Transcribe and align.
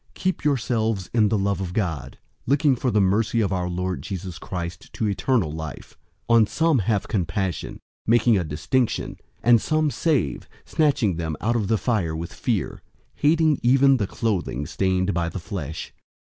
001:021 0.13 0.13
Keep 0.15 0.43
yourselves 0.43 1.09
in 1.13 1.29
the 1.29 1.37
love 1.37 1.61
of 1.61 1.73
God, 1.73 2.17
looking 2.47 2.75
for 2.75 2.89
the 2.89 2.99
mercy 2.99 3.39
of 3.39 3.53
our 3.53 3.69
Lord 3.69 4.01
Jesus 4.01 4.39
Christ 4.39 4.91
to 4.93 5.07
eternal 5.07 5.51
life. 5.51 5.95
001:022 6.27 6.35
On 6.37 6.47
some 6.47 6.79
have 6.79 7.07
compassion, 7.07 7.79
making 8.07 8.35
a 8.35 8.43
distinction, 8.43 9.17
001:023 9.43 9.43
and 9.43 9.61
some 9.61 9.91
save, 9.91 10.49
snatching 10.65 11.17
them 11.17 11.35
out 11.39 11.55
of 11.55 11.67
the 11.67 11.77
fire 11.77 12.15
with 12.15 12.33
fear, 12.33 12.81
hating 13.13 13.59
even 13.61 13.97
the 13.97 14.07
clothing 14.07 14.65
stained 14.65 15.13
by 15.13 15.29
the 15.29 15.37
flesh. 15.37 15.93